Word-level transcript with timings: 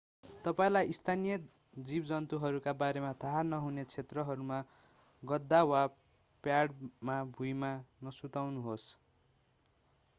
तपाईंलाई 0.45 0.93
स्थानीय 0.99 1.35
जीवजन्तुहरूका 1.89 2.71
बारेमा 2.77 3.11
थाहा 3.19 3.43
नहुने 3.49 3.83
क्षेत्रहरूमा 3.85 4.57
गद्दा 5.23 5.59
वा 5.65 5.81
प्याडमा 6.43 7.19
भुइँमा 7.33 7.71
नसुत्नुहोस् 8.07 8.87